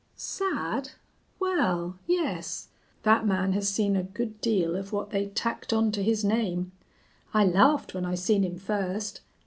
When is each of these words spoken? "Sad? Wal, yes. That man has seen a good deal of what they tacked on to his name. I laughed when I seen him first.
"Sad? 0.15 0.93
Wal, 1.39 1.95
yes. 2.07 2.69
That 3.03 3.27
man 3.27 3.53
has 3.53 3.69
seen 3.69 3.95
a 3.95 4.01
good 4.01 4.41
deal 4.41 4.75
of 4.75 4.91
what 4.91 5.11
they 5.11 5.27
tacked 5.27 5.71
on 5.73 5.91
to 5.91 6.01
his 6.01 6.25
name. 6.25 6.71
I 7.35 7.45
laughed 7.45 7.93
when 7.93 8.03
I 8.05 8.15
seen 8.15 8.43
him 8.43 8.57
first. 8.57 9.21